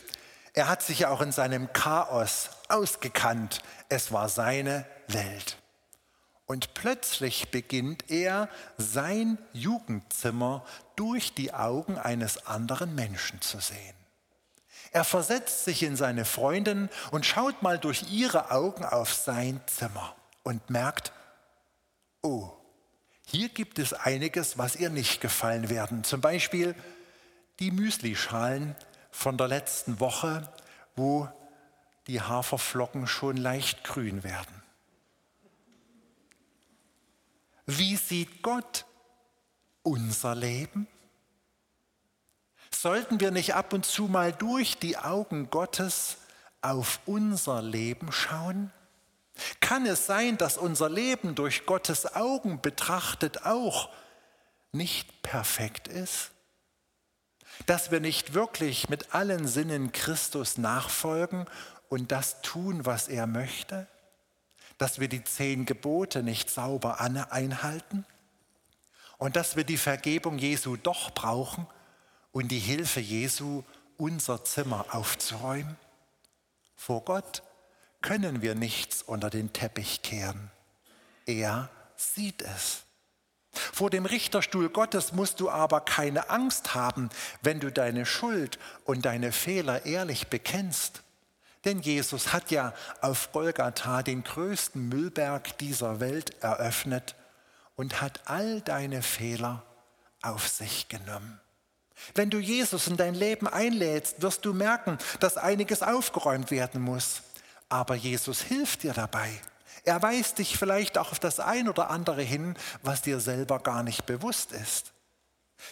Er 0.54 0.68
hat 0.68 0.84
sich 0.84 1.06
auch 1.06 1.22
in 1.22 1.32
seinem 1.32 1.72
Chaos 1.74 2.50
ausgekannt. 2.68 3.62
Es 3.90 4.12
war 4.12 4.30
seine 4.30 4.86
Welt. 5.08 5.58
Und 6.46 6.74
plötzlich 6.74 7.50
beginnt 7.52 8.12
er 8.12 8.50
sein 8.78 9.38
Jugendzimmer 9.54 10.66
durch 10.96 11.34
die 11.34 11.54
Augen 11.54 11.98
eines 11.98 12.46
anderen 12.46 12.96
Menschen 12.96 13.42
zu 13.42 13.60
sehen. 13.60 14.03
Er 14.94 15.04
versetzt 15.04 15.66
sich 15.66 15.84
in 15.84 15.96
seine 15.96 16.24
Freundin 16.24 16.90
und 17.12 17.26
schaut 17.26 17.62
mal 17.62 17.78
durch 17.80 18.12
ihre 18.12 18.52
Augen 18.52 18.86
auf 18.86 19.14
sein 19.14 19.60
Zimmer 19.66 20.16
und 20.44 20.70
merkt, 20.70 21.12
oh, 22.22 22.52
hier 23.26 23.50
gibt 23.50 23.80
es 23.80 23.94
einiges, 23.94 24.58
was 24.58 24.76
ihr 24.76 24.90
nicht 24.90 25.20
gefallen 25.20 25.70
werden. 25.70 26.04
Zum 26.04 26.22
Beispiel 26.22 26.76
die 27.60 27.72
Müslischalen, 27.72 28.76
von 29.14 29.38
der 29.38 29.48
letzten 29.48 30.00
Woche, 30.00 30.52
wo 30.96 31.30
die 32.08 32.20
Haferflocken 32.20 33.08
schon 33.08 33.38
leicht 33.38 33.84
grün 33.84 34.24
werden. 34.24 34.64
Wie 37.66 37.96
sieht 37.96 38.42
Gott 38.42 38.86
unser 39.84 40.36
Leben? 40.36 40.88
Sollten 42.84 43.22
wir 43.22 43.32
nicht 43.32 43.56
ab 43.56 43.72
und 43.72 43.86
zu 43.86 44.10
mal 44.10 44.34
durch 44.34 44.78
die 44.78 44.98
Augen 44.98 45.50
Gottes 45.50 46.18
auf 46.62 47.00
unser 47.06 47.62
Leben 47.62 48.12
schauen? 48.12 48.74
Kann 49.62 49.86
es 49.86 50.06
sein, 50.06 50.38
dass 50.38 50.58
unser 50.58 50.90
Leben 50.90 51.34
durch 51.34 51.66
Gottes 51.66 52.14
Augen 52.14 52.60
betrachtet 52.60 53.46
auch 53.46 53.88
nicht 54.74 55.22
perfekt 55.22 55.88
ist? 55.88 56.32
dass 57.68 57.92
wir 57.92 58.00
nicht 58.00 58.34
wirklich 58.34 58.90
mit 58.90 59.14
allen 59.14 59.48
Sinnen 59.48 59.92
Christus 59.92 60.58
nachfolgen 60.58 61.46
und 61.88 62.12
das 62.12 62.42
tun, 62.42 62.84
was 62.86 63.08
er 63.08 63.28
möchte, 63.28 63.88
dass 64.80 65.00
wir 65.00 65.08
die 65.08 65.24
zehn 65.24 65.66
Gebote 65.66 66.24
nicht 66.24 66.50
sauber 66.50 67.00
einhalten 67.00 68.06
und 69.20 69.36
dass 69.36 69.56
wir 69.56 69.64
die 69.64 69.78
Vergebung 69.78 70.40
Jesu 70.40 70.76
doch 70.76 71.12
brauchen 71.12 71.68
und 72.34 72.50
die 72.50 72.60
Hilfe 72.60 73.00
Jesu, 73.00 73.64
unser 73.98 74.44
Zimmer 74.44 74.88
aufzuräumen. 74.90 75.78
Vor 76.76 77.06
Gott 77.06 77.44
können 78.02 78.42
wir 78.42 78.56
nichts 78.56 79.02
unter 79.02 79.30
den 79.30 79.54
Teppich 79.54 80.02
kehren. 80.02 80.52
Er 81.26 81.70
sieht 81.96 82.42
es. 82.42 82.84
Vor 83.52 83.90
dem 83.90 84.06
Richterstuhl 84.06 84.70
Gottes 84.70 85.14
musst 85.14 85.40
du 85.40 85.50
aber 85.50 85.80
keine 85.80 86.30
Angst 86.30 86.74
haben, 86.74 87.10
wenn 87.44 87.60
du 87.60 87.72
deine 87.72 88.06
Schuld 88.06 88.58
und 88.84 89.06
deine 89.06 89.32
Fehler 89.32 89.86
ehrlich 89.86 90.28
bekennst. 90.28 91.04
Denn 91.64 91.80
Jesus 91.80 92.34
hat 92.34 92.52
ja 92.52 92.74
auf 93.00 93.32
Golgatha 93.32 94.02
den 94.02 94.24
größten 94.24 94.90
Müllberg 94.90 95.58
dieser 95.60 96.00
Welt 96.00 96.44
eröffnet 96.44 97.16
und 97.76 98.02
hat 98.02 98.22
all 98.26 98.60
deine 98.62 99.02
Fehler 99.04 99.64
auf 100.22 100.48
sich 100.48 100.90
genommen. 100.90 101.40
Wenn 102.16 102.30
du 102.30 102.40
Jesus 102.40 102.88
in 102.88 102.98
dein 102.98 103.16
Leben 103.16 103.48
einlädst, 103.48 104.22
wirst 104.22 104.46
du 104.46 104.54
merken, 104.54 104.98
dass 105.20 105.38
einiges 105.38 105.84
aufgeräumt 105.84 106.52
werden 106.52 106.82
muss. 106.82 107.22
Aber 107.70 107.96
Jesus 107.96 108.42
hilft 108.42 108.84
dir 108.84 108.94
dabei. 108.94 109.30
Er 109.86 110.02
weist 110.02 110.38
dich 110.38 110.58
vielleicht 110.58 110.98
auch 110.98 111.12
auf 111.12 111.20
das 111.20 111.40
ein 111.40 111.68
oder 111.68 111.90
andere 111.90 112.22
hin, 112.22 112.56
was 112.84 113.02
dir 113.02 113.20
selber 113.20 113.60
gar 113.60 113.84
nicht 113.84 114.06
bewusst 114.06 114.52
ist. 114.52 114.94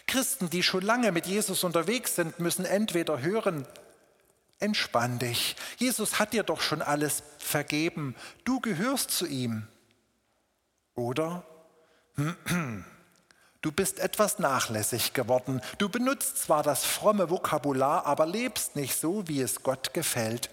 Christen, 0.07 0.50
die 0.50 0.63
schon 0.63 0.83
lange 0.83 1.11
mit 1.11 1.25
Jesus 1.25 1.63
unterwegs 1.63 2.15
sind, 2.15 2.39
müssen 2.39 2.65
entweder 2.65 3.21
hören, 3.21 3.65
entspann 4.59 5.19
dich, 5.19 5.55
Jesus 5.77 6.19
hat 6.19 6.33
dir 6.33 6.43
doch 6.43 6.61
schon 6.61 6.81
alles 6.81 7.23
vergeben, 7.39 8.15
du 8.43 8.59
gehörst 8.59 9.11
zu 9.11 9.25
ihm. 9.25 9.67
Oder, 10.93 11.43
du 13.62 13.72
bist 13.72 14.00
etwas 14.00 14.39
nachlässig 14.39 15.13
geworden, 15.13 15.62
du 15.77 15.89
benutzt 15.89 16.38
zwar 16.38 16.63
das 16.63 16.84
fromme 16.84 17.30
Vokabular, 17.30 18.06
aber 18.06 18.25
lebst 18.25 18.75
nicht 18.75 19.00
so, 19.00 19.27
wie 19.27 19.41
es 19.41 19.63
Gott 19.63 19.94
gefällt. 19.94 20.50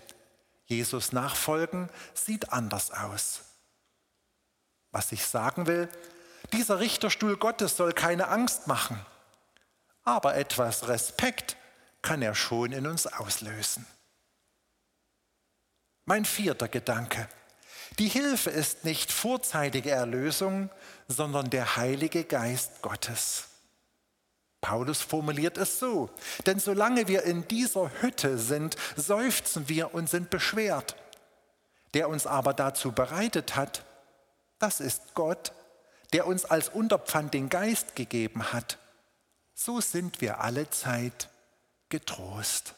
Jesus 0.66 1.12
nachfolgen 1.12 1.88
sieht 2.14 2.52
anders 2.52 2.90
aus. 2.90 3.40
Was 4.90 5.12
ich 5.12 5.26
sagen 5.26 5.66
will, 5.66 5.88
dieser 6.52 6.80
Richterstuhl 6.80 7.36
Gottes 7.36 7.76
soll 7.76 7.92
keine 7.92 8.28
Angst 8.28 8.66
machen, 8.66 9.04
aber 10.04 10.36
etwas 10.36 10.88
Respekt 10.88 11.56
kann 12.02 12.22
er 12.22 12.34
schon 12.34 12.72
in 12.72 12.86
uns 12.86 13.06
auslösen. 13.06 13.86
Mein 16.04 16.24
vierter 16.24 16.68
Gedanke. 16.68 17.28
Die 17.98 18.08
Hilfe 18.08 18.50
ist 18.50 18.84
nicht 18.84 19.12
vorzeitige 19.12 19.90
Erlösung, 19.90 20.70
sondern 21.08 21.50
der 21.50 21.76
Heilige 21.76 22.24
Geist 22.24 22.82
Gottes. 22.82 23.44
Paulus 24.60 25.00
formuliert 25.00 25.56
es 25.56 25.78
so, 25.78 26.10
denn 26.46 26.58
solange 26.58 27.06
wir 27.08 27.22
in 27.22 27.46
dieser 27.46 27.90
Hütte 28.00 28.38
sind, 28.38 28.76
seufzen 28.96 29.68
wir 29.68 29.94
und 29.94 30.10
sind 30.10 30.30
beschwert. 30.30 30.96
Der 31.94 32.08
uns 32.08 32.26
aber 32.26 32.54
dazu 32.54 32.92
bereitet 32.92 33.56
hat, 33.56 33.84
das 34.58 34.80
ist 34.80 35.14
Gott, 35.14 35.52
der 36.12 36.26
uns 36.26 36.44
als 36.44 36.68
Unterpfand 36.68 37.34
den 37.34 37.48
Geist 37.48 37.94
gegeben 37.94 38.52
hat. 38.52 38.78
So 39.54 39.80
sind 39.80 40.20
wir 40.20 40.40
alle 40.40 40.68
Zeit 40.70 41.28
getrost. 41.88 42.74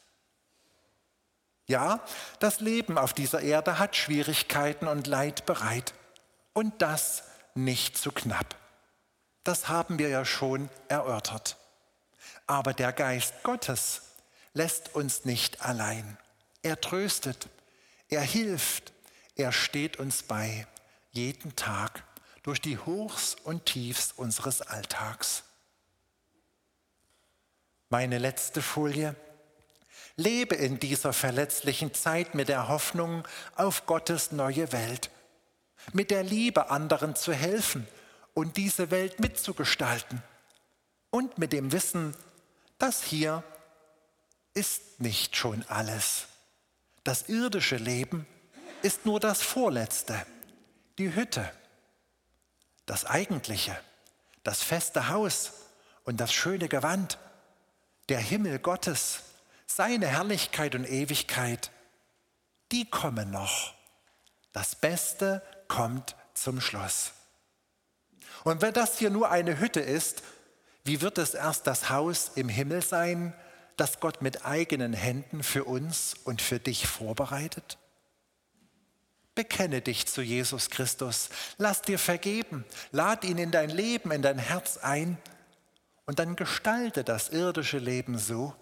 Ja, 1.70 2.00
das 2.40 2.58
Leben 2.58 2.98
auf 2.98 3.12
dieser 3.14 3.42
Erde 3.42 3.78
hat 3.78 3.94
Schwierigkeiten 3.94 4.88
und 4.88 5.06
Leid 5.06 5.46
bereit. 5.46 5.94
Und 6.52 6.82
das 6.82 7.22
nicht 7.54 7.96
zu 7.96 8.10
knapp. 8.10 8.56
Das 9.44 9.68
haben 9.68 10.00
wir 10.00 10.08
ja 10.08 10.24
schon 10.24 10.68
erörtert. 10.88 11.56
Aber 12.48 12.74
der 12.74 12.92
Geist 12.92 13.44
Gottes 13.44 14.02
lässt 14.52 14.96
uns 14.96 15.24
nicht 15.24 15.64
allein. 15.64 16.18
Er 16.62 16.80
tröstet, 16.80 17.48
er 18.08 18.22
hilft, 18.22 18.92
er 19.36 19.52
steht 19.52 20.00
uns 20.00 20.24
bei 20.24 20.66
jeden 21.12 21.54
Tag 21.54 22.02
durch 22.42 22.60
die 22.60 22.78
Hochs 22.78 23.36
und 23.44 23.66
Tiefs 23.66 24.10
unseres 24.10 24.60
Alltags. 24.60 25.44
Meine 27.90 28.18
letzte 28.18 28.60
Folie. 28.60 29.14
Lebe 30.16 30.54
in 30.54 30.78
dieser 30.78 31.12
verletzlichen 31.12 31.94
Zeit 31.94 32.34
mit 32.34 32.48
der 32.48 32.68
Hoffnung 32.68 33.26
auf 33.56 33.86
Gottes 33.86 34.32
neue 34.32 34.72
Welt, 34.72 35.10
mit 35.92 36.10
der 36.10 36.22
Liebe, 36.22 36.70
anderen 36.70 37.16
zu 37.16 37.32
helfen 37.32 37.86
und 38.34 38.56
diese 38.56 38.90
Welt 38.90 39.20
mitzugestalten 39.20 40.22
und 41.10 41.38
mit 41.38 41.52
dem 41.52 41.72
Wissen, 41.72 42.14
das 42.78 43.02
hier 43.02 43.42
ist 44.54 45.00
nicht 45.00 45.36
schon 45.36 45.64
alles. 45.68 46.26
Das 47.04 47.28
irdische 47.28 47.76
Leben 47.76 48.26
ist 48.82 49.06
nur 49.06 49.20
das 49.20 49.42
Vorletzte 49.42 50.26
die 51.00 51.14
Hütte, 51.14 51.50
das 52.84 53.06
Eigentliche, 53.06 53.74
das 54.42 54.62
feste 54.62 55.08
Haus 55.08 55.52
und 56.04 56.20
das 56.20 56.30
schöne 56.30 56.68
Gewand, 56.68 57.18
der 58.10 58.18
Himmel 58.18 58.58
Gottes, 58.58 59.22
seine 59.76 60.08
Herrlichkeit 60.08 60.74
und 60.74 60.84
Ewigkeit, 60.84 61.70
die 62.72 62.88
kommen 62.88 63.30
noch. 63.30 63.74
Das 64.52 64.74
Beste 64.74 65.42
kommt 65.68 66.16
zum 66.34 66.60
Schluss. 66.60 67.12
Und 68.42 68.62
wenn 68.62 68.72
das 68.72 68.98
hier 68.98 69.10
nur 69.10 69.30
eine 69.30 69.60
Hütte 69.60 69.80
ist, 69.80 70.22
wie 70.84 71.00
wird 71.02 71.18
es 71.18 71.34
erst 71.34 71.66
das 71.66 71.90
Haus 71.90 72.32
im 72.34 72.48
Himmel 72.48 72.82
sein, 72.82 73.34
das 73.76 74.00
Gott 74.00 74.22
mit 74.22 74.44
eigenen 74.44 74.92
Händen 74.92 75.42
für 75.42 75.64
uns 75.64 76.14
und 76.24 76.42
für 76.42 76.58
dich 76.58 76.86
vorbereitet? 76.86 77.78
Bekenne 79.34 79.80
dich 79.82 80.06
zu 80.06 80.22
Jesus 80.22 80.70
Christus. 80.70 81.28
Lass 81.58 81.82
dir 81.82 81.98
vergeben. 81.98 82.64
Lad 82.90 83.24
ihn 83.24 83.38
in 83.38 83.52
dein 83.52 83.70
Leben, 83.70 84.10
in 84.10 84.22
dein 84.22 84.38
Herz 84.38 84.78
ein. 84.78 85.16
Und 86.06 86.18
dann 86.18 86.34
gestalte 86.34 87.04
das 87.04 87.28
irdische 87.28 87.78
Leben 87.78 88.18
so, 88.18 88.54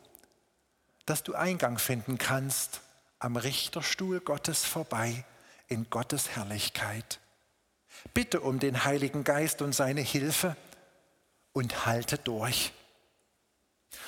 dass 1.08 1.22
du 1.22 1.34
Eingang 1.34 1.78
finden 1.78 2.18
kannst 2.18 2.80
am 3.18 3.36
Richterstuhl 3.36 4.20
Gottes 4.20 4.64
vorbei 4.64 5.24
in 5.66 5.88
Gottes 5.90 6.30
Herrlichkeit. 6.36 7.18
Bitte 8.14 8.40
um 8.40 8.58
den 8.58 8.84
Heiligen 8.84 9.24
Geist 9.24 9.62
und 9.62 9.74
seine 9.74 10.02
Hilfe 10.02 10.56
und 11.52 11.86
halte 11.86 12.18
durch. 12.18 12.72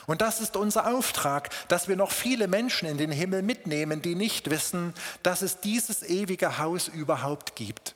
Und 0.07 0.21
das 0.21 0.41
ist 0.41 0.57
unser 0.57 0.95
Auftrag, 0.95 1.51
dass 1.69 1.89
wir 1.89 1.97
noch 1.97 2.13
viele 2.13 2.49
Menschen 2.49 2.87
in 2.87 2.99
den 2.99 3.11
Himmel 3.11 3.43
mitnehmen, 3.43 4.03
die 4.03 4.15
nicht 4.15 4.51
wissen, 4.51 4.95
dass 5.23 5.43
es 5.43 5.61
dieses 5.61 6.03
ewige 6.03 6.59
Haus 6.59 6.89
überhaupt 6.89 7.57
gibt. 7.57 7.95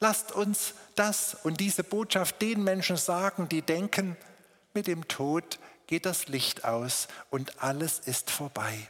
Lasst 0.00 0.32
uns 0.32 0.74
das 0.96 1.34
und 1.42 1.60
diese 1.60 1.82
Botschaft 1.82 2.42
den 2.42 2.62
Menschen 2.62 2.96
sagen, 2.96 3.48
die 3.48 3.62
denken, 3.62 4.16
mit 4.74 4.86
dem 4.86 5.08
Tod 5.08 5.58
geht 5.92 6.06
das 6.06 6.28
Licht 6.28 6.64
aus 6.64 7.06
und 7.28 7.62
alles 7.62 7.98
ist 7.98 8.30
vorbei. 8.30 8.88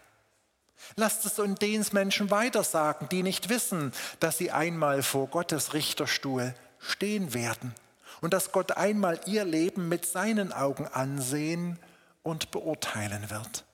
Lasst 0.95 1.27
es 1.27 1.41
uns 1.41 1.59
den 1.59 1.85
Menschen 1.91 2.31
weitersagen, 2.31 3.09
die 3.09 3.25
nicht 3.25 3.49
wissen, 3.49 3.91
dass 4.21 4.39
sie 4.39 4.53
einmal 4.53 5.03
vor 5.03 5.27
Gottes 5.27 5.75
Richterstuhl 5.75 6.55
stehen 6.79 7.35
werden 7.35 7.75
und 8.21 8.33
dass 8.33 8.53
Gott 8.53 8.77
einmal 8.77 9.19
ihr 9.27 9.45
Leben 9.45 9.89
mit 9.89 10.07
seinen 10.07 10.53
Augen 10.53 10.87
ansehen 10.87 11.77
und 12.23 12.53
beurteilen 12.53 13.31
wird. 13.31 13.65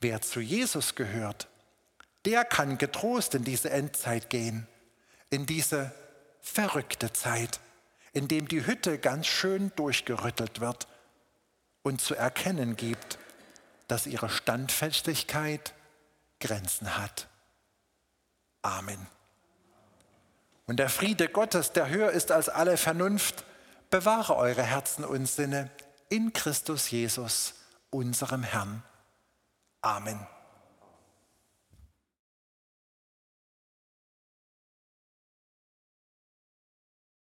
Wer 0.00 0.20
zu 0.20 0.38
Jesus 0.38 0.94
gehört, 0.94 1.48
der 2.26 2.44
kann 2.44 2.78
getrost 2.78 3.34
in 3.34 3.42
diese 3.42 3.70
Endzeit 3.70 4.30
gehen, 4.30 4.68
in 5.30 5.46
diese 5.46 5.90
verrückte 6.40 7.12
Zeit, 7.12 7.58
in 8.12 8.28
dem 8.28 8.46
die 8.46 8.64
Hütte 8.66 8.98
ganz 8.98 9.26
schön 9.26 9.72
durchgerüttelt 9.74 10.60
wird 10.60 10.86
und 11.86 12.00
zu 12.00 12.16
erkennen 12.16 12.74
gibt, 12.74 13.16
dass 13.86 14.08
ihre 14.08 14.28
Standfestigkeit 14.28 15.72
Grenzen 16.40 16.98
hat. 16.98 17.28
Amen. 18.62 19.06
Und 20.66 20.78
der 20.78 20.88
Friede 20.88 21.28
Gottes, 21.28 21.70
der 21.70 21.88
höher 21.88 22.10
ist 22.10 22.32
als 22.32 22.48
alle 22.48 22.76
Vernunft, 22.76 23.44
bewahre 23.88 24.34
eure 24.34 24.64
Herzen 24.64 25.04
und 25.04 25.26
Sinne 25.26 25.70
in 26.08 26.32
Christus 26.32 26.90
Jesus, 26.90 27.54
unserem 27.90 28.42
Herrn. 28.42 28.82
Amen. 29.80 30.26